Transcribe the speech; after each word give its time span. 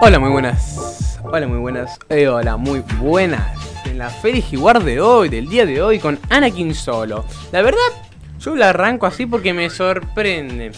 Hola, 0.00 0.18
muy 0.18 0.30
buenas. 0.30 1.18
Hola, 1.24 1.46
muy 1.46 1.58
buenas. 1.58 1.98
Eh, 2.08 2.28
hola, 2.28 2.56
muy 2.56 2.80
buenas. 3.00 3.44
En 3.86 3.98
la 3.98 4.10
Feliz 4.10 4.52
War 4.52 4.82
de 4.82 5.00
hoy, 5.00 5.28
del 5.28 5.48
día 5.48 5.66
de 5.66 5.82
hoy, 5.82 5.98
con 5.98 6.18
Anakin 6.28 6.74
solo. 6.74 7.24
La 7.50 7.62
verdad, 7.62 7.80
yo 8.38 8.54
la 8.54 8.70
arranco 8.70 9.06
así 9.06 9.26
porque 9.26 9.52
me 9.52 9.70
sorprende. 9.70 10.72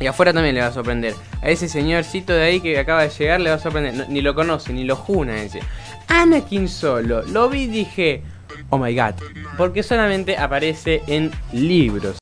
Y 0.00 0.06
afuera 0.06 0.32
también 0.32 0.54
le 0.54 0.60
va 0.60 0.66
a 0.66 0.72
sorprender. 0.72 1.14
A 1.40 1.48
ese 1.48 1.68
señorcito 1.68 2.32
de 2.32 2.42
ahí 2.42 2.60
que 2.60 2.78
acaba 2.78 3.02
de 3.02 3.10
llegar 3.10 3.40
le 3.40 3.50
va 3.50 3.56
a 3.56 3.60
sorprender. 3.60 4.08
ni 4.08 4.20
lo 4.20 4.34
conoce, 4.34 4.72
ni 4.72 4.84
lo 4.84 4.96
juna 4.96 5.40
ese. 5.40 5.60
Anakin 6.08 6.68
solo. 6.68 7.22
Lo 7.22 7.48
vi 7.48 7.62
y 7.62 7.66
dije, 7.68 8.22
oh 8.70 8.78
my 8.78 8.94
god. 8.94 9.14
Porque 9.56 9.82
solamente 9.82 10.36
aparece 10.36 11.02
en 11.06 11.30
libros. 11.52 12.21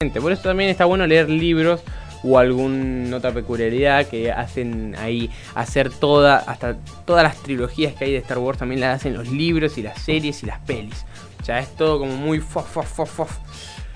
Por 0.00 0.32
eso 0.32 0.42
también 0.42 0.70
está 0.70 0.86
bueno 0.86 1.06
leer 1.06 1.30
libros 1.30 1.80
o 2.24 2.36
alguna 2.36 3.16
otra 3.16 3.32
peculiaridad 3.32 4.06
que 4.08 4.32
hacen 4.32 4.96
ahí 4.98 5.30
hacer 5.54 5.88
toda 5.90 6.36
hasta 6.36 6.76
todas 7.04 7.22
las 7.22 7.36
trilogías 7.36 7.94
que 7.94 8.06
hay 8.06 8.12
de 8.12 8.18
Star 8.18 8.38
Wars 8.38 8.58
también 8.58 8.80
las 8.80 8.96
hacen 8.96 9.14
los 9.14 9.28
libros 9.30 9.78
y 9.78 9.82
las 9.82 10.02
series 10.02 10.42
y 10.42 10.46
las 10.46 10.58
pelis. 10.60 11.04
O 11.40 11.44
sea, 11.44 11.60
es 11.60 11.74
todo 11.76 12.00
como 12.00 12.16
muy 12.16 12.40
fof, 12.40 12.68
fof, 12.68 12.92
fof, 12.92 13.10
fof. 13.10 13.38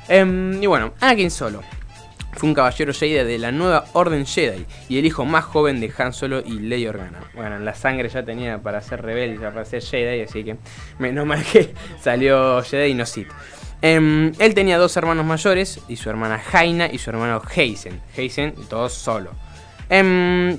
Em, 0.08 0.62
y 0.62 0.66
bueno, 0.66 0.94
Anakin 1.00 1.32
Solo 1.32 1.62
fue 2.32 2.48
un 2.48 2.54
caballero 2.54 2.92
Jedi 2.92 3.26
de 3.26 3.38
la 3.38 3.50
nueva 3.50 3.86
Orden 3.94 4.24
Jedi 4.24 4.66
y 4.88 4.98
el 4.98 5.06
hijo 5.06 5.24
más 5.24 5.44
joven 5.44 5.80
de 5.80 5.92
Han 5.98 6.12
Solo 6.12 6.40
y 6.46 6.60
Leia 6.60 6.90
Organa. 6.90 7.20
Bueno, 7.34 7.58
la 7.58 7.74
sangre 7.74 8.08
ya 8.08 8.24
tenía 8.24 8.58
para 8.58 8.80
ser 8.82 9.02
rebelde, 9.02 9.38
para 9.38 9.64
ser 9.64 9.82
Jedi, 9.82 10.22
así 10.22 10.44
que 10.44 10.56
menos 11.00 11.26
mal 11.26 11.42
que 11.42 11.74
salió 12.00 12.62
Jedi 12.62 12.92
y 12.92 12.94
no 12.94 13.04
Sith. 13.04 13.28
Em, 13.80 14.32
él 14.38 14.54
tenía 14.54 14.78
dos 14.78 14.96
hermanos 14.96 15.24
mayores, 15.24 15.80
y 15.88 15.96
su 15.96 16.10
hermana 16.10 16.38
Jaina 16.38 16.88
y 16.90 16.98
su 16.98 17.10
hermano 17.10 17.40
Heisen. 17.54 18.00
Heisen, 18.16 18.54
todos 18.68 18.92
solo. 18.92 19.30
Em, 19.88 20.58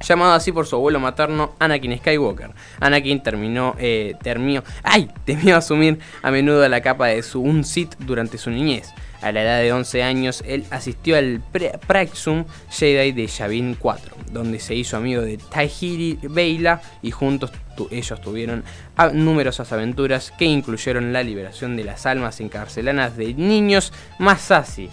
llamado 0.00 0.32
así 0.32 0.52
por 0.52 0.66
su 0.66 0.76
abuelo 0.76 1.00
materno 1.00 1.54
Anakin 1.58 1.98
Skywalker. 1.98 2.50
Anakin 2.80 3.22
terminó, 3.22 3.74
eh, 3.78 4.14
terminó, 4.22 4.62
¡ay! 4.82 5.10
Temió 5.24 5.56
asumir 5.56 5.98
a 6.22 6.30
menudo 6.30 6.66
la 6.68 6.80
capa 6.80 7.08
de 7.08 7.22
su 7.22 7.40
un 7.40 7.64
Sith 7.64 7.94
durante 7.98 8.38
su 8.38 8.50
niñez. 8.50 8.92
A 9.20 9.32
la 9.32 9.42
edad 9.42 9.60
de 9.60 9.72
11 9.72 10.02
años, 10.04 10.44
él 10.46 10.64
asistió 10.70 11.16
al 11.16 11.42
Praxum 11.86 12.44
Jedi 12.70 13.12
de 13.12 13.26
Yavin 13.26 13.74
4, 13.74 14.16
donde 14.30 14.60
se 14.60 14.76
hizo 14.76 14.96
amigo 14.96 15.22
de 15.22 15.38
Tahiri 15.38 16.18
Beila 16.22 16.80
y 17.02 17.10
juntos 17.10 17.50
ellos 17.90 18.20
tuvieron 18.20 18.64
numerosas 19.12 19.72
aventuras 19.72 20.32
que 20.36 20.44
incluyeron 20.44 21.12
la 21.12 21.22
liberación 21.22 21.76
de 21.76 21.84
las 21.84 22.06
almas 22.06 22.40
encarceladas 22.40 23.16
de 23.16 23.34
niños 23.34 23.92
Masashi. 24.18 24.90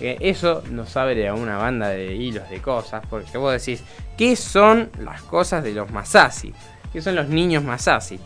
eso 0.00 0.62
nos 0.70 0.96
abre 0.96 1.28
a 1.28 1.34
una 1.34 1.58
banda 1.58 1.88
de 1.90 2.14
hilos 2.14 2.48
de 2.48 2.60
cosas, 2.60 3.02
porque 3.08 3.38
vos 3.38 3.52
decís, 3.52 3.84
¿qué 4.16 4.36
son 4.36 4.90
las 4.98 5.22
cosas 5.22 5.62
de 5.62 5.72
los 5.72 5.90
Masashi? 5.90 6.52
¿Qué 6.92 7.02
son 7.02 7.16
los 7.16 7.28
niños 7.28 7.62
Masashi? 7.62 8.18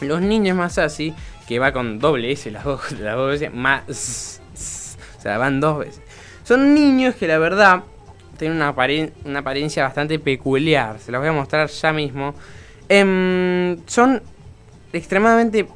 Los 0.00 0.20
niños 0.20 0.56
Masashi, 0.56 1.14
que 1.46 1.58
va 1.58 1.72
con 1.72 1.98
doble 1.98 2.32
S 2.32 2.50
las 2.50 2.64
dos, 2.64 2.92
las 3.00 3.52
más 3.52 4.41
o 5.22 5.24
sea, 5.24 5.38
van 5.38 5.60
dos 5.60 5.78
veces. 5.78 6.02
Son 6.42 6.74
niños 6.74 7.14
que 7.14 7.28
la 7.28 7.38
verdad 7.38 7.84
tienen 8.36 8.56
una, 8.56 9.38
apariencia 9.38 9.84
bastante 9.84 10.18
peculiar. 10.18 10.98
Se 10.98 11.12
los 11.12 11.20
voy 11.20 11.28
a 11.28 11.32
mostrar 11.32 11.68
ya 11.68 11.92
mismo. 11.92 12.34
Em, 12.88 13.78
son 13.86 14.20
extremadamente 14.92 15.68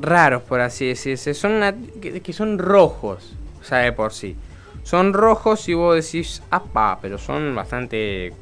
raros, 0.00 0.42
por 0.44 0.62
así 0.62 0.86
decirse. 0.86 1.34
Son 1.34 1.60
que, 2.00 2.32
son 2.32 2.58
rojos, 2.58 3.34
o 3.60 3.64
sea, 3.64 3.80
de 3.80 3.92
por 3.92 4.14
sí. 4.14 4.34
Son 4.82 5.12
rojos 5.12 5.68
y 5.68 5.74
vos 5.74 6.02
decís, 6.02 6.42
apa, 6.50 7.00
pero 7.02 7.18
son 7.18 7.54
bastante 7.54 8.32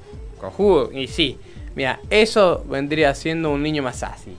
cojudos. 0.41 0.95
Y 0.95 1.09
sí, 1.09 1.37
mira, 1.75 1.99
eso 2.11 2.65
vendría 2.69 3.13
siendo 3.17 3.51
un 3.51 3.65
niño 3.65 3.83
más 3.83 4.05
así. 4.05 4.37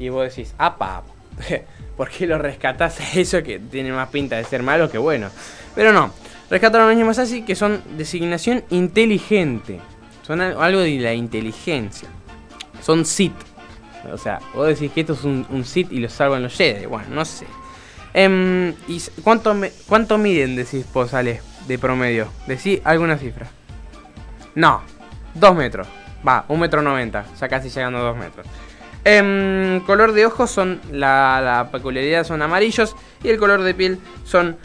Y 0.00 0.08
vos 0.08 0.34
decís, 0.34 0.52
apa, 0.58 1.04
¿por 1.96 2.08
qué 2.10 2.26
lo 2.26 2.38
rescatás 2.38 3.00
a 3.00 3.18
eso 3.18 3.42
que 3.42 3.58
tiene 3.58 3.92
más 3.92 4.08
pinta 4.08 4.36
de 4.36 4.44
ser 4.44 4.62
malo 4.62 4.90
que 4.90 4.98
bueno? 4.98 5.30
Pero 5.74 5.92
no, 5.92 6.12
rescataron 6.50 6.90
a 6.90 7.04
los 7.04 7.18
así 7.18 7.42
que 7.42 7.54
son 7.54 7.82
designación 7.96 8.64
inteligente. 8.70 9.80
Son 10.26 10.40
algo 10.40 10.80
de 10.80 10.98
la 10.98 11.14
inteligencia. 11.14 12.08
Son 12.82 13.04
Sith. 13.04 13.32
O 14.12 14.18
sea, 14.18 14.40
vos 14.54 14.68
decís 14.68 14.92
que 14.92 15.00
esto 15.00 15.14
es 15.14 15.24
un, 15.24 15.46
un 15.50 15.64
Sith 15.64 15.90
y 15.90 16.00
lo 16.00 16.08
salvan 16.08 16.42
los 16.42 16.54
Jedi. 16.54 16.86
Bueno, 16.86 17.08
no 17.10 17.24
sé. 17.24 17.46
Em, 18.14 18.74
¿Y 18.86 19.02
cuánto, 19.22 19.54
cuánto 19.86 20.18
miden, 20.18 20.56
decís 20.56 20.86
vos, 20.92 21.14
Ale, 21.14 21.40
de 21.66 21.78
promedio? 21.78 22.28
Decí 22.46 22.80
alguna 22.84 23.16
cifra. 23.16 23.48
No, 24.54 24.82
dos 25.34 25.54
metros. 25.54 25.86
Va, 26.26 26.44
un 26.48 26.60
metro 26.60 26.82
noventa. 26.82 27.24
Ya 27.40 27.48
casi 27.48 27.68
llegando 27.68 27.98
a 27.98 28.02
dos 28.02 28.16
metros. 28.16 28.46
En 29.04 29.82
color 29.86 30.12
de 30.12 30.26
ojos 30.26 30.50
son 30.50 30.80
la, 30.92 31.68
peculiaridad 31.72 32.24
son 32.24 32.42
amarillos 32.42 32.94
y 33.22 33.28
el 33.28 33.38
color 33.38 33.62
de 33.62 33.74
piel 33.74 33.98
son 34.24 34.56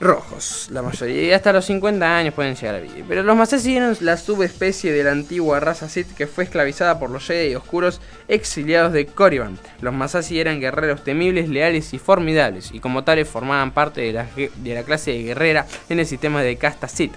rojos. 0.00 0.68
La 0.70 0.82
mayoría 0.82 1.36
hasta 1.36 1.52
los 1.52 1.64
50 1.64 2.16
años 2.16 2.34
pueden 2.34 2.54
llegar 2.54 2.76
a 2.76 2.80
vivir. 2.80 3.04
Pero 3.08 3.22
los 3.22 3.36
Masashi 3.36 3.76
eran 3.76 3.96
la 4.00 4.16
subespecie 4.16 4.92
de 4.92 5.04
la 5.04 5.12
antigua 5.12 5.60
raza 5.60 5.88
Sith 5.88 6.14
que 6.14 6.26
fue 6.26 6.44
esclavizada 6.44 6.98
por 6.98 7.10
los 7.10 7.26
Jedi 7.26 7.54
oscuros 7.54 8.00
exiliados 8.28 8.92
de 8.92 9.06
Korriban. 9.06 9.58
Los 9.80 9.94
Masashi 9.94 10.38
eran 10.38 10.60
guerreros 10.60 11.02
temibles, 11.02 11.48
leales 11.48 11.94
y 11.94 11.98
formidables, 11.98 12.70
y 12.72 12.80
como 12.80 13.04
tales 13.04 13.28
formaban 13.28 13.72
parte 13.72 14.02
de 14.02 14.12
la, 14.12 14.26
de 14.36 14.74
la 14.74 14.82
clase 14.82 15.12
de 15.12 15.22
guerrera 15.22 15.66
en 15.88 15.98
el 15.98 16.06
sistema 16.06 16.42
de 16.42 16.56
casta 16.56 16.88
Sith 16.88 17.14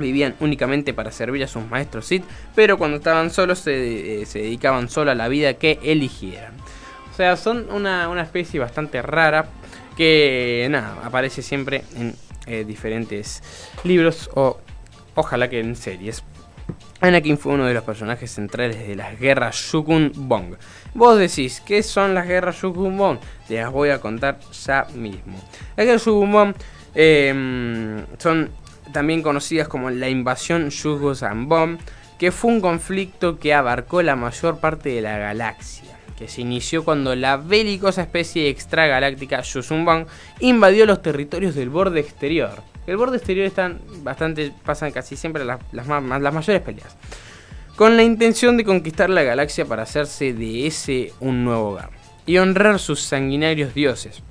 vivían 0.00 0.34
únicamente 0.40 0.92
para 0.92 1.12
servir 1.12 1.44
a 1.44 1.46
sus 1.46 1.64
maestros 1.66 2.10
pero 2.54 2.78
cuando 2.78 2.96
estaban 2.96 3.30
solos 3.30 3.60
se, 3.60 4.22
eh, 4.22 4.26
dedicaban 4.32 4.88
solo 4.88 5.10
a 5.12 5.14
la 5.14 5.28
vida 5.28 5.54
que 5.54 5.78
eligieran. 5.82 6.54
O 7.12 7.14
sea, 7.14 7.36
son 7.36 7.70
una, 7.70 8.20
especie 8.22 8.58
bastante 8.58 9.02
rara 9.02 9.46
que, 9.96 10.66
nada, 10.70 10.96
aparece 11.04 11.42
siempre 11.42 11.84
en 11.96 12.14
eh, 12.46 12.64
diferentes 12.64 13.42
libros 13.84 14.30
o 14.34 14.58
ojalá 15.14 15.48
que 15.48 15.60
en 15.60 15.76
series. 15.76 16.24
Anakin 17.00 17.38
fue 17.38 17.54
uno 17.54 17.66
de 17.66 17.74
los 17.74 17.82
personajes 17.82 18.30
centrales 18.30 18.86
de 18.86 18.94
las 18.94 19.18
guerras 19.18 19.56
Shukun 19.56 20.12
Bong. 20.14 20.56
Vos 20.94 21.18
decís, 21.18 21.62
¿qué 21.64 21.82
son 21.82 22.14
las 22.14 22.26
guerras 22.26 22.56
Shukun 22.60 22.96
Bong? 22.96 23.18
Te 23.48 23.56
las 23.56 23.70
voy 23.72 23.90
a 23.90 24.00
contar 24.00 24.38
ya 24.64 24.86
mismo. 24.94 25.38
Las 25.76 25.86
guerras 25.86 26.04
Shukun 26.04 26.32
Bong 26.32 26.54
eh, 26.94 28.04
son 28.18 28.50
también 28.92 29.22
conocidas 29.22 29.68
como 29.68 29.90
la 29.90 30.08
invasión 30.08 30.70
Yugo-Zambon, 30.70 31.78
que 32.18 32.32
fue 32.32 32.50
un 32.50 32.60
conflicto 32.60 33.38
que 33.38 33.54
abarcó 33.54 34.02
la 34.02 34.14
mayor 34.14 34.58
parte 34.58 34.90
de 34.90 35.00
la 35.00 35.16
galaxia, 35.16 35.98
que 36.18 36.28
se 36.28 36.42
inició 36.42 36.84
cuando 36.84 37.16
la 37.16 37.38
belicosa 37.38 38.02
especie 38.02 38.50
extragaláctica 38.50 39.40
Yuzumbon 39.40 40.06
invadió 40.40 40.84
los 40.84 41.00
territorios 41.00 41.54
del 41.54 41.70
borde 41.70 42.00
exterior. 42.00 42.62
El 42.86 42.98
borde 42.98 43.16
exterior 43.16 43.46
están 43.46 43.80
bastante, 44.02 44.52
pasan 44.64 44.92
casi 44.92 45.16
siempre 45.16 45.46
las, 45.46 45.60
las 45.72 45.86
mayores 45.86 46.60
peleas, 46.60 46.94
con 47.76 47.96
la 47.96 48.02
intención 48.02 48.58
de 48.58 48.64
conquistar 48.64 49.08
la 49.08 49.22
galaxia 49.22 49.64
para 49.64 49.84
hacerse 49.84 50.34
de 50.34 50.66
ese 50.66 51.14
un 51.20 51.42
nuevo 51.44 51.70
hogar 51.70 51.88
y 52.26 52.36
honrar 52.36 52.78
sus 52.78 53.00
sanguinarios 53.00 53.72
dioses 53.72 54.22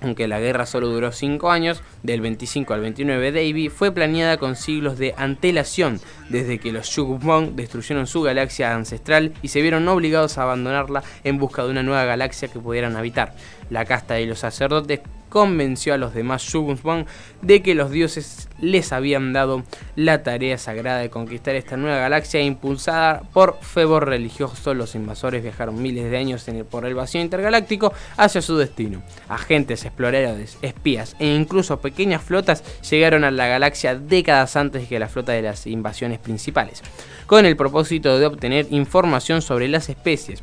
aunque 0.00 0.28
la 0.28 0.40
guerra 0.40 0.66
solo 0.66 0.88
duró 0.88 1.12
5 1.12 1.50
años, 1.50 1.82
del 2.02 2.20
25 2.20 2.74
al 2.74 2.80
29 2.80 3.32
de 3.32 3.46
Davy, 3.46 3.68
fue 3.68 3.92
planeada 3.92 4.36
con 4.36 4.56
siglos 4.56 4.98
de 4.98 5.14
antelación, 5.16 6.00
desde 6.28 6.58
que 6.58 6.72
los 6.72 6.86
Shugmong 6.86 7.54
destruyeron 7.54 8.06
su 8.06 8.22
galaxia 8.22 8.74
ancestral 8.74 9.32
y 9.42 9.48
se 9.48 9.62
vieron 9.62 9.88
obligados 9.88 10.38
a 10.38 10.42
abandonarla 10.42 11.02
en 11.24 11.38
busca 11.38 11.64
de 11.64 11.70
una 11.70 11.82
nueva 11.82 12.04
galaxia 12.04 12.48
que 12.48 12.60
pudieran 12.60 12.96
habitar. 12.96 13.34
La 13.70 13.84
casta 13.84 14.14
de 14.14 14.26
los 14.26 14.38
sacerdotes 14.38 15.00
convenció 15.28 15.94
a 15.94 15.98
los 15.98 16.14
demás 16.14 16.42
Shugmong 16.42 17.06
de 17.42 17.62
que 17.62 17.74
los 17.74 17.90
dioses 17.90 18.48
les 18.60 18.92
habían 18.92 19.32
dado 19.32 19.62
la 19.96 20.22
tarea 20.22 20.58
sagrada 20.58 20.98
de 20.98 21.10
conquistar 21.10 21.54
esta 21.54 21.76
nueva 21.76 21.98
galaxia 21.98 22.40
impulsada 22.40 23.22
por 23.32 23.58
fervor 23.60 24.08
religioso. 24.08 24.74
Los 24.74 24.94
invasores 24.94 25.42
viajaron 25.42 25.80
miles 25.80 26.10
de 26.10 26.16
años 26.16 26.46
por 26.70 26.86
el 26.86 26.94
vacío 26.94 27.20
intergaláctico 27.20 27.92
hacia 28.16 28.42
su 28.42 28.56
destino. 28.56 29.02
Agentes, 29.28 29.84
exploradores, 29.84 30.58
espías 30.62 31.16
e 31.18 31.26
incluso 31.26 31.80
pequeñas 31.80 32.22
flotas 32.22 32.62
llegaron 32.88 33.24
a 33.24 33.30
la 33.30 33.46
galaxia 33.46 33.94
décadas 33.94 34.56
antes 34.56 34.88
que 34.88 34.98
la 34.98 35.08
flota 35.08 35.32
de 35.32 35.42
las 35.42 35.66
invasiones 35.66 36.18
principales, 36.18 36.82
con 37.26 37.46
el 37.46 37.56
propósito 37.56 38.18
de 38.18 38.26
obtener 38.26 38.66
información 38.70 39.42
sobre 39.42 39.68
las 39.68 39.88
especies, 39.88 40.42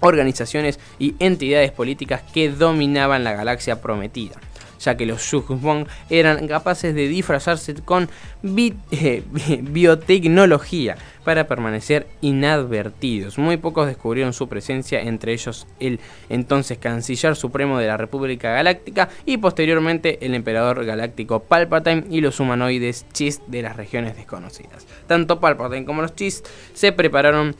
organizaciones 0.00 0.78
y 0.98 1.14
entidades 1.18 1.72
políticas 1.72 2.22
que 2.32 2.50
dominaban 2.50 3.24
la 3.24 3.32
galaxia 3.32 3.80
prometida. 3.80 4.36
ya 4.80 4.96
que 4.96 5.06
los 5.06 5.20
Shugmon 5.20 5.88
eran 6.08 6.46
capaces 6.46 6.94
de 6.94 7.08
disfrazarse 7.08 7.74
con 7.74 8.08
eh, 8.44 9.22
biotecnología 9.62 10.96
para 11.24 11.46
permanecer 11.46 12.06
inadvertidos. 12.20 13.38
Muy 13.38 13.56
pocos 13.56 13.86
descubrieron 13.86 14.32
su 14.32 14.48
presencia, 14.48 15.00
entre 15.00 15.32
ellos 15.32 15.66
el 15.80 16.00
entonces 16.28 16.78
canciller 16.78 17.36
supremo 17.36 17.78
de 17.78 17.86
la 17.86 17.96
República 17.96 18.52
Galáctica 18.52 19.08
y 19.26 19.38
posteriormente 19.38 20.24
el 20.24 20.34
emperador 20.34 20.84
galáctico 20.84 21.40
Palpatine 21.40 22.04
y 22.08 22.20
los 22.20 22.40
humanoides 22.40 23.04
Chis 23.12 23.42
de 23.46 23.62
las 23.62 23.76
regiones 23.76 24.16
desconocidas. 24.16 24.86
Tanto 25.06 25.40
Palpatine 25.40 25.84
como 25.84 26.02
los 26.02 26.14
Chis 26.14 26.42
se 26.72 26.92
prepararon 26.92 27.56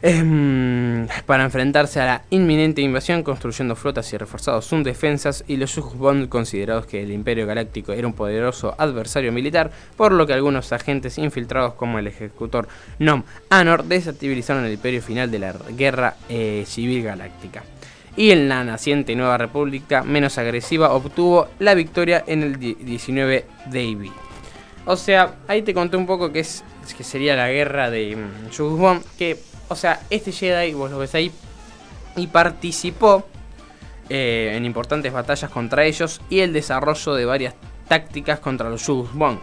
Em, 0.00 1.08
para 1.26 1.42
enfrentarse 1.42 2.00
a 2.00 2.06
la 2.06 2.22
inminente 2.30 2.80
invasión, 2.80 3.24
construyendo 3.24 3.74
flotas 3.74 4.12
y 4.12 4.16
reforzados 4.16 4.64
sus 4.64 4.84
defensas, 4.84 5.44
y 5.48 5.56
los 5.56 5.74
Bond 5.96 6.28
considerados 6.28 6.86
que 6.86 7.02
el 7.02 7.10
Imperio 7.10 7.46
Galáctico 7.46 7.92
era 7.92 8.06
un 8.06 8.12
poderoso 8.12 8.76
adversario 8.78 9.32
militar, 9.32 9.72
por 9.96 10.12
lo 10.12 10.24
que 10.24 10.34
algunos 10.34 10.72
agentes 10.72 11.18
infiltrados 11.18 11.74
como 11.74 11.98
el 11.98 12.06
ejecutor 12.06 12.68
Nom 13.00 13.24
Anor 13.50 13.84
desestabilizaron 13.84 14.64
el 14.64 14.74
imperio 14.74 15.02
final 15.02 15.32
de 15.32 15.38
la 15.40 15.54
Guerra 15.76 16.14
eh, 16.28 16.62
Civil 16.64 17.02
Galáctica. 17.02 17.64
Y 18.16 18.30
en 18.30 18.48
la 18.48 18.62
naciente 18.62 19.16
Nueva 19.16 19.38
República, 19.38 20.04
menos 20.04 20.38
agresiva, 20.38 20.92
obtuvo 20.92 21.48
la 21.58 21.74
victoria 21.74 22.22
en 22.26 22.42
el 22.44 22.58
19 22.58 23.46
Davy. 23.66 24.12
O 24.86 24.96
sea, 24.96 25.34
ahí 25.48 25.62
te 25.62 25.74
conté 25.74 25.96
un 25.96 26.06
poco 26.06 26.32
que, 26.32 26.40
es, 26.40 26.64
que 26.96 27.04
sería 27.04 27.36
la 27.36 27.48
guerra 27.48 27.90
de 27.90 28.16
um, 28.16 29.00
que 29.18 29.38
o 29.68 29.76
sea, 29.76 30.00
este 30.10 30.32
Jedi, 30.32 30.72
vos 30.74 30.90
lo 30.90 30.98
ves 30.98 31.14
ahí, 31.14 31.30
y 32.16 32.26
participó 32.26 33.26
eh, 34.08 34.52
en 34.54 34.64
importantes 34.64 35.12
batallas 35.12 35.50
contra 35.50 35.84
ellos 35.84 36.20
y 36.30 36.40
el 36.40 36.52
desarrollo 36.52 37.14
de 37.14 37.24
varias 37.24 37.54
tácticas 37.88 38.40
contra 38.40 38.70
los 38.70 38.86
Bong. 38.86 39.38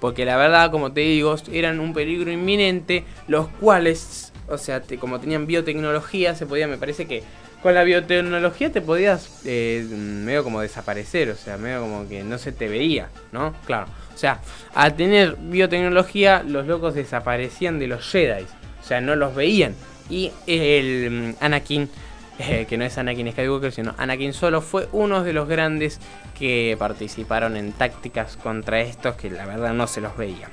Porque 0.00 0.24
la 0.24 0.36
verdad, 0.36 0.70
como 0.70 0.92
te 0.92 1.00
digo, 1.00 1.34
eran 1.52 1.80
un 1.80 1.94
peligro 1.94 2.30
inminente, 2.30 3.04
los 3.26 3.48
cuales, 3.48 4.32
o 4.48 4.58
sea, 4.58 4.82
como 5.00 5.18
tenían 5.18 5.46
biotecnología, 5.46 6.34
se 6.34 6.46
podía, 6.46 6.66
me 6.66 6.76
parece 6.76 7.06
que 7.06 7.22
con 7.62 7.74
la 7.74 7.82
biotecnología 7.82 8.70
te 8.70 8.82
podías 8.82 9.40
eh, 9.46 9.86
medio 9.90 10.44
como 10.44 10.60
desaparecer, 10.60 11.30
o 11.30 11.34
sea, 11.34 11.56
medio 11.56 11.80
como 11.80 12.06
que 12.06 12.22
no 12.22 12.36
se 12.36 12.52
te 12.52 12.68
veía, 12.68 13.08
¿no? 13.32 13.54
Claro. 13.64 13.86
O 14.14 14.18
sea, 14.18 14.40
al 14.74 14.94
tener 14.94 15.36
biotecnología, 15.36 16.42
los 16.46 16.66
locos 16.66 16.94
desaparecían 16.94 17.78
de 17.78 17.86
los 17.86 18.06
Jedi. 18.06 18.44
O 18.84 18.86
sea, 18.86 19.00
no 19.00 19.16
los 19.16 19.34
veían. 19.34 19.74
Y 20.10 20.30
el 20.46 21.10
mm, 21.10 21.44
Anakin, 21.44 21.88
eh, 22.38 22.66
que 22.68 22.76
no 22.76 22.84
es 22.84 22.98
Anakin 22.98 23.32
Skywalker, 23.32 23.72
sino 23.72 23.94
Anakin 23.96 24.34
solo, 24.34 24.60
fue 24.60 24.88
uno 24.92 25.24
de 25.24 25.32
los 25.32 25.48
grandes 25.48 26.00
que 26.38 26.76
participaron 26.78 27.56
en 27.56 27.72
tácticas 27.72 28.36
contra 28.36 28.80
estos 28.80 29.14
que 29.16 29.30
la 29.30 29.46
verdad 29.46 29.72
no 29.72 29.86
se 29.86 30.00
los 30.00 30.16
veían. 30.16 30.50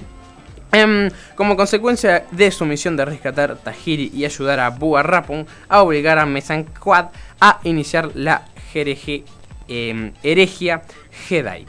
Em, 0.72 1.10
como 1.36 1.58
consecuencia 1.58 2.26
de 2.32 2.50
su 2.50 2.66
misión 2.66 2.96
de 2.96 3.04
rescatar 3.04 3.58
Tahiri 3.58 4.10
y 4.14 4.24
ayudar 4.24 4.62
a 4.62 4.70
Bua 4.70 5.04
Rapun 5.04 5.46
a 5.68 5.82
obligar 5.82 6.18
a 6.18 6.26
Mesan 6.26 6.64
Quad 6.64 7.08
a 7.42 7.60
iniciar 7.64 8.12
la 8.16 8.46
hereje, 8.74 9.26
em, 9.68 10.14
herejía 10.24 10.84
Jedi, 11.28 11.66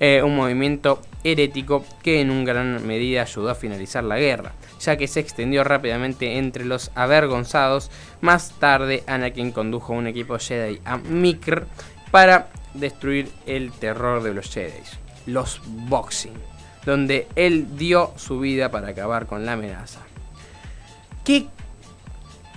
eh, 0.00 0.20
un 0.22 0.36
movimiento 0.36 1.00
herético 1.24 1.84
que 2.02 2.20
en 2.20 2.30
un 2.30 2.44
gran 2.44 2.86
medida 2.86 3.22
ayudó 3.22 3.50
a 3.50 3.54
finalizar 3.54 4.04
la 4.04 4.18
guerra 4.18 4.52
ya 4.82 4.96
que 4.96 5.08
se 5.08 5.20
extendió 5.20 5.64
rápidamente 5.64 6.38
entre 6.38 6.64
los 6.64 6.90
avergonzados. 6.94 7.90
Más 8.20 8.52
tarde, 8.58 9.04
Anakin 9.06 9.52
condujo 9.52 9.92
un 9.92 10.06
equipo 10.06 10.38
Jedi 10.38 10.80
a 10.84 10.96
Mikr 10.96 11.66
para 12.10 12.48
destruir 12.74 13.30
el 13.46 13.72
terror 13.72 14.22
de 14.22 14.34
los 14.34 14.50
Jedi, 14.52 14.82
los 15.26 15.60
Boxing, 15.64 16.34
donde 16.84 17.28
él 17.36 17.76
dio 17.76 18.12
su 18.16 18.40
vida 18.40 18.70
para 18.70 18.88
acabar 18.88 19.26
con 19.26 19.46
la 19.46 19.52
amenaza. 19.52 20.00
¿Qué 21.24 21.46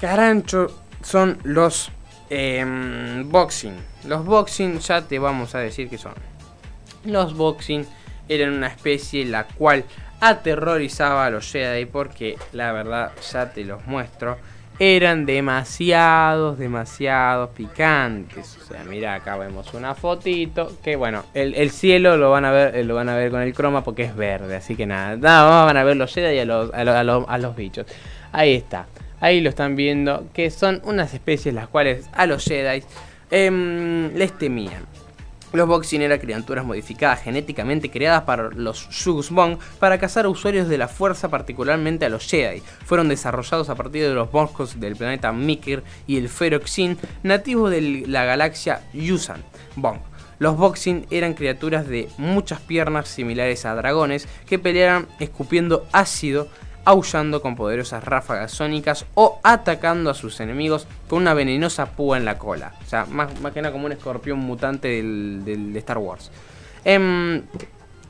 carancho 0.01 0.81
son 1.03 1.38
los 1.44 1.91
em, 2.29 3.29
Boxing? 3.29 3.75
Los 4.06 4.25
Boxing 4.25 4.79
ya 4.79 5.01
te 5.03 5.19
vamos 5.19 5.53
a 5.53 5.59
decir 5.59 5.89
que 5.89 6.00
son. 6.00 6.13
Los 7.03 7.35
Boxing 7.35 7.85
eran 8.30 8.54
una 8.54 8.68
especie 8.68 9.25
la 9.25 9.45
cual 9.45 9.86
aterrorizaba 10.19 11.25
a 11.25 11.30
los 11.30 11.51
Jedi 11.51 11.86
porque 11.86 12.38
la 12.54 12.72
verdad 12.72 13.12
ya 13.31 13.51
te 13.51 13.63
los 13.63 13.86
muestro. 13.86 14.38
Eran 14.77 15.25
demasiados, 15.25 16.57
demasiados 16.57 17.51
picantes. 17.51 18.57
O 18.62 18.66
sea, 18.66 18.83
mira, 18.83 19.13
acá 19.13 19.38
vemos 19.38 19.74
una 19.74 19.95
fotito. 19.95 20.77
Que 20.83 20.98
bueno, 20.98 21.24
el, 21.33 21.72
cielo 21.72 22.18
lo 22.18 22.30
van 22.30 22.44
a 22.44 22.51
ver, 22.51 22.86
lo 22.86 22.95
van 22.95 23.07
a 23.07 23.16
ver 23.16 23.31
con 23.31 23.42
el 23.42 23.54
croma 23.54 23.86
porque 23.86 24.04
es 24.04 24.16
verde. 24.16 24.57
Así 24.57 24.75
que 24.75 24.86
nada, 24.86 25.16
nada 25.16 25.63
van 25.63 25.77
a 25.77 25.83
ver 25.86 25.95
los 25.95 26.13
Jedi 26.13 26.36
y 26.36 26.39
a 26.39 26.45
los, 26.45 26.72
a 26.74 27.38
los, 27.38 27.56
bichos. 27.56 27.86
Ahí 28.33 28.54
está. 28.54 28.88
Ahí 29.22 29.39
lo 29.39 29.48
están 29.48 29.77
viendo. 29.77 30.27
Que 30.33 30.51
son 30.51 30.81
unas 30.83 31.13
especies 31.13 31.56
las 31.56 31.69
cuales 31.69 32.10
a 32.12 32.25
los 32.25 32.44
Jedi 32.44 32.83
em, 33.31 34.13
les 34.13 34.38
temían. 34.38 34.94
Los 35.55 35.67
Boxing 35.69 36.01
eran 36.01 36.19
criaturas 36.19 36.65
modificadas 36.65 37.21
genéticamente 37.21 37.89
creadas 37.89 38.23
para 38.23 38.49
los 38.49 38.89
Bong 39.31 39.57
para 39.79 39.97
cazar 39.97 40.27
usuarios 40.27 40.67
de 40.67 40.77
la 40.77 40.89
fuerza, 40.89 41.29
particularmente 41.29 42.05
a 42.05 42.09
los 42.09 42.27
Jedi. 42.27 42.61
Fueron 42.85 43.07
desarrollados 43.07 43.69
a 43.69 43.75
partir 43.75 44.03
de 44.03 44.13
los 44.13 44.29
bosques 44.31 44.79
del 44.79 44.97
planeta 44.97 45.31
Mikir 45.31 45.83
y 46.07 46.17
el 46.17 46.27
Feroxin, 46.27 46.97
nativos 47.23 47.71
de 47.71 48.03
la 48.07 48.25
galaxia 48.25 48.81
Yusan 48.93 49.43
Bong. 49.77 49.99
Los 50.39 50.57
Boxing 50.57 51.05
eran 51.09 51.33
criaturas 51.33 51.87
de 51.87 52.09
muchas 52.17 52.59
piernas 52.59 53.07
similares 53.07 53.65
a 53.65 53.75
dragones 53.75 54.27
que 54.45 54.59
peleaban 54.59 55.07
escupiendo 55.19 55.87
ácido 55.93 56.49
aullando 56.85 57.41
con 57.41 57.55
poderosas 57.55 58.03
ráfagas 58.03 58.51
sónicas 58.51 59.05
o 59.15 59.39
atacando 59.43 60.09
a 60.09 60.13
sus 60.13 60.39
enemigos 60.39 60.87
con 61.09 61.21
una 61.21 61.33
venenosa 61.33 61.87
púa 61.87 62.17
en 62.17 62.25
la 62.25 62.37
cola. 62.37 62.73
O 62.85 62.89
sea, 62.89 63.05
más, 63.05 63.29
que 63.53 63.61
nada 63.61 63.73
como 63.73 63.87
un 63.87 63.91
escorpión 63.91 64.39
mutante 64.39 64.87
del, 64.87 65.41
de 65.43 65.79
Star 65.79 65.97
Wars. 65.97 66.31
Em, 66.83 67.41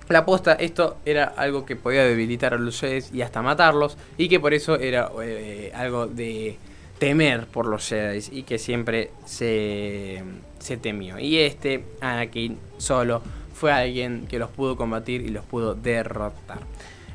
la 0.09 0.19
aposta, 0.19 0.53
esto 0.53 0.97
era 1.05 1.23
algo 1.23 1.65
que 1.65 1.75
podía 1.75 2.03
debilitar 2.03 2.53
a 2.53 2.57
los 2.57 2.79
Jedi 2.79 3.17
y 3.17 3.21
hasta 3.21 3.41
matarlos, 3.41 3.97
y 4.17 4.29
que 4.29 4.39
por 4.39 4.53
eso 4.53 4.75
era 4.75 5.09
eh, 5.23 5.71
algo 5.73 6.05
de 6.05 6.57
temer 6.99 7.47
por 7.47 7.65
los 7.65 7.87
Jedi 7.87 8.23
y 8.31 8.43
que 8.43 8.59
siempre 8.59 9.11
se, 9.25 10.21
se 10.59 10.77
temió. 10.77 11.17
Y 11.17 11.39
este, 11.39 11.85
Anakin, 12.01 12.59
solo 12.77 13.21
fue 13.53 13.71
alguien 13.71 14.27
que 14.27 14.37
los 14.37 14.51
pudo 14.51 14.75
combatir 14.75 15.21
y 15.21 15.29
los 15.29 15.45
pudo 15.45 15.73
derrotar. 15.73 16.59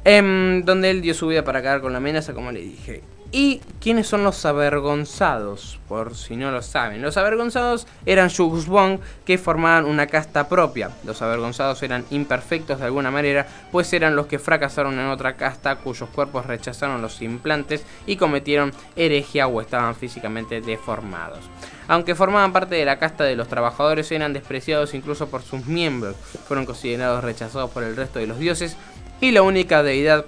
Em, 0.04 0.64
donde 0.64 0.90
él 0.90 1.02
dio 1.02 1.12
su 1.12 1.26
vida 1.26 1.44
para 1.44 1.58
acabar 1.58 1.82
con 1.82 1.92
la 1.92 1.98
amenaza, 1.98 2.32
como 2.32 2.52
le 2.52 2.60
dije. 2.60 3.02
¿Y 3.32 3.60
quiénes 3.80 4.08
son 4.08 4.24
los 4.24 4.44
avergonzados? 4.44 5.78
Por 5.86 6.16
si 6.16 6.34
no 6.34 6.50
lo 6.50 6.62
saben. 6.62 7.00
Los 7.00 7.16
avergonzados 7.16 7.86
eran 8.04 8.28
Bong 8.66 8.98
que 9.24 9.38
formaban 9.38 9.84
una 9.84 10.08
casta 10.08 10.48
propia. 10.48 10.90
Los 11.04 11.22
avergonzados 11.22 11.80
eran 11.84 12.04
imperfectos 12.10 12.80
de 12.80 12.86
alguna 12.86 13.12
manera, 13.12 13.46
pues 13.70 13.92
eran 13.92 14.16
los 14.16 14.26
que 14.26 14.40
fracasaron 14.40 14.98
en 14.98 15.06
otra 15.06 15.36
casta 15.36 15.76
cuyos 15.76 16.08
cuerpos 16.08 16.46
rechazaron 16.46 17.02
los 17.02 17.22
implantes 17.22 17.84
y 18.04 18.16
cometieron 18.16 18.72
herejía 18.96 19.46
o 19.46 19.60
estaban 19.60 19.94
físicamente 19.94 20.60
deformados. 20.60 21.38
Aunque 21.86 22.16
formaban 22.16 22.52
parte 22.52 22.74
de 22.74 22.84
la 22.84 22.98
casta 22.98 23.22
de 23.22 23.36
los 23.36 23.48
trabajadores, 23.48 24.10
eran 24.10 24.32
despreciados 24.32 24.92
incluso 24.94 25.28
por 25.28 25.42
sus 25.42 25.66
miembros. 25.66 26.16
Fueron 26.48 26.66
considerados 26.66 27.22
rechazados 27.22 27.70
por 27.70 27.84
el 27.84 27.94
resto 27.94 28.18
de 28.18 28.26
los 28.26 28.40
dioses 28.40 28.76
y 29.20 29.30
la 29.32 29.42
única 29.42 29.82
deidad 29.82 30.26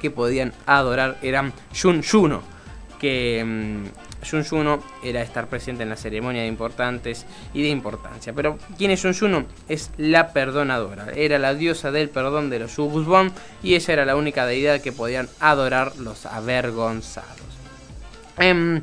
que 0.00 0.10
podían 0.10 0.52
adorar 0.66 1.16
era 1.22 1.50
Yun 1.72 2.02
Yuno, 2.02 2.42
que 3.00 3.40
um, 3.42 3.84
Yun 4.24 4.42
Yuno 4.42 4.84
era 5.02 5.22
estar 5.22 5.48
presente 5.48 5.82
en 5.82 5.88
la 5.88 5.96
ceremonia 5.96 6.42
de 6.42 6.48
importantes 6.48 7.26
y 7.52 7.62
de 7.62 7.68
importancia. 7.68 8.32
Pero 8.32 8.58
¿quién 8.76 8.90
es 8.90 9.02
Yun 9.02 9.12
Yuno? 9.12 9.46
Es 9.68 9.90
la 9.96 10.32
perdonadora, 10.32 11.08
era 11.16 11.38
la 11.38 11.54
diosa 11.54 11.90
del 11.90 12.10
perdón 12.10 12.50
de 12.50 12.58
los 12.58 12.76
Yugusbon 12.76 13.32
y 13.62 13.74
ella 13.74 13.94
era 13.94 14.04
la 14.04 14.16
única 14.16 14.46
deidad 14.46 14.80
que 14.80 14.92
podían 14.92 15.28
adorar 15.40 15.96
los 15.96 16.26
avergonzados. 16.26 17.30
Em, 18.38 18.82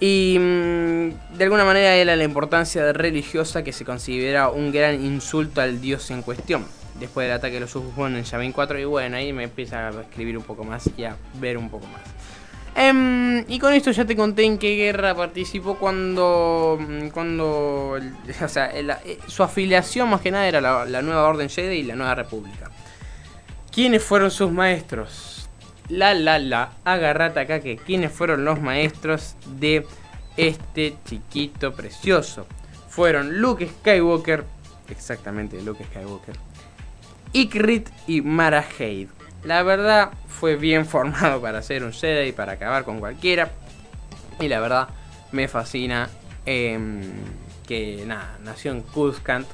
y 0.00 0.38
mm, 0.38 1.36
de 1.36 1.44
alguna 1.44 1.64
manera 1.64 1.94
era 1.96 2.16
la 2.16 2.24
importancia 2.24 2.92
religiosa 2.92 3.62
que 3.62 3.72
se 3.72 3.84
considera 3.84 4.48
un 4.48 4.72
gran 4.72 5.04
insulto 5.04 5.60
al 5.60 5.80
dios 5.80 6.10
en 6.10 6.22
cuestión 6.22 6.79
después 7.00 7.26
del 7.26 7.36
ataque 7.36 7.54
de 7.54 7.60
los 7.60 7.74
Ujujun 7.74 8.16
en 8.16 8.24
Yavin 8.24 8.52
4 8.52 8.78
y 8.78 8.84
bueno, 8.84 9.16
ahí 9.16 9.32
me 9.32 9.44
empieza 9.44 9.88
a 9.88 10.02
escribir 10.02 10.36
un 10.38 10.44
poco 10.44 10.62
más 10.62 10.88
y 10.96 11.04
a 11.04 11.16
ver 11.40 11.58
un 11.58 11.68
poco 11.70 11.86
más. 11.86 12.02
Em, 12.76 13.44
y 13.48 13.58
con 13.58 13.72
esto 13.72 13.90
ya 13.90 14.04
te 14.04 14.14
conté 14.14 14.44
en 14.44 14.56
qué 14.56 14.76
guerra 14.76 15.14
participó 15.14 15.76
cuando, 15.76 16.78
mm, 16.80 17.08
cuando 17.08 17.98
o 18.44 18.48
sea, 18.48 18.70
eh, 18.72 19.18
su 19.26 19.42
afiliación 19.42 20.08
más 20.08 20.20
que 20.20 20.30
nada 20.30 20.46
era 20.46 20.60
la, 20.60 21.02
nueva 21.02 21.28
Orden 21.28 21.48
Jedi 21.48 21.78
y 21.78 21.82
la 21.82 21.96
Nueva 21.96 22.14
República. 22.14 22.70
¿Quiénes 23.72 24.02
fueron 24.02 24.30
sus 24.30 24.52
maestros? 24.52 25.48
La, 25.88 26.14
la, 26.14 26.38
la, 26.38 26.72
agarrate 26.84 27.40
acá 27.40 27.60
que 27.60 27.76
quiénes 27.76 28.12
fueron 28.12 28.44
los 28.44 28.60
maestros 28.60 29.34
de 29.58 29.84
este 30.36 30.94
chiquito 31.04 31.74
precioso. 31.74 32.46
Fueron 32.88 33.40
Luke 33.40 33.68
Skywalker, 33.68 34.44
exactamente 34.88 35.60
Luke 35.62 35.84
Skywalker. 35.84 36.49
Ikrit 37.32 37.88
y 38.06 38.22
Mara 38.22 38.62
Jade. 38.62 39.08
La 39.44 39.62
verdad 39.62 40.10
fue 40.26 40.56
bien 40.56 40.86
formado 40.86 41.40
para 41.40 41.62
ser 41.62 41.84
un 41.84 41.92
Jedi 41.92 42.28
y 42.28 42.32
para 42.32 42.52
acabar 42.52 42.84
con 42.84 43.00
cualquiera. 43.00 43.50
Y 44.40 44.48
la 44.48 44.60
verdad 44.60 44.88
me 45.32 45.48
fascina 45.48 46.08
em, 46.46 47.02
que 47.66 48.04
nada, 48.06 48.38
nació 48.42 48.72
en 48.72 48.82
Kuzkant, 48.82 49.46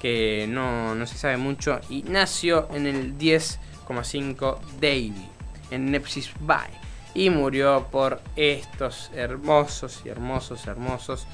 que 0.00 0.46
no, 0.48 0.94
no 0.94 1.06
se 1.06 1.16
sabe 1.16 1.38
mucho, 1.38 1.80
y 1.88 2.02
nació 2.02 2.68
en 2.72 2.86
el 2.86 3.18
10,5 3.18 4.58
Davy, 4.80 5.28
en 5.70 5.90
Nepsis 5.90 6.30
Bay, 6.40 6.70
y 7.14 7.30
murió 7.30 7.88
por 7.90 8.20
estos 8.36 9.10
hermosos 9.14 10.02
y 10.04 10.10
hermosos, 10.10 10.66
hermosos, 10.66 11.26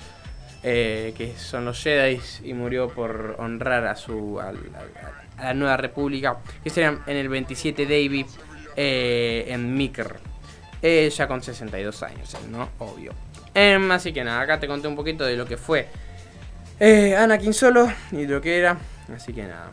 eh, 0.63 1.15
que 1.17 1.37
son 1.37 1.65
los 1.65 1.83
Jedi, 1.83 2.21
y 2.45 2.55
murió 2.55 2.89
por 2.89 3.37
honrar 3.39 3.87
a 3.87 3.97
su 3.97 4.41
a, 4.41 4.53
la 5.43 5.55
nueva 5.55 5.77
república, 5.77 6.39
que 6.63 6.71
serían 6.71 7.01
en 7.07 7.17
el 7.17 7.29
27 7.29 7.85
Davy, 7.85 8.27
eh, 8.77 9.47
en 9.49 9.75
Mikr. 9.75 10.17
Eh, 10.83 11.11
ya 11.15 11.29
con 11.29 11.43
62 11.43 12.03
años, 12.03 12.37
¿no? 12.51 12.71
Obvio. 12.79 13.13
Em, 13.53 13.91
así 13.91 14.13
que 14.13 14.25
nada, 14.25 14.41
acá 14.41 14.59
te 14.59 14.67
conté 14.67 14.89
un 14.89 14.97
poquito 14.97 15.25
de 15.25 15.37
lo 15.37 15.45
que 15.45 15.57
fue 15.57 15.89
eh, 16.83 17.15
Anakin 17.15 17.53
solo 17.53 17.93
y 18.11 18.27
lo 18.27 18.41
que 18.41 18.59
era. 18.59 18.79
Así 19.15 19.35
que 19.35 19.43
nada. 19.43 19.71